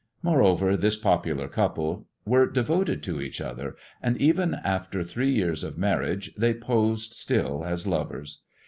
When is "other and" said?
3.39-4.17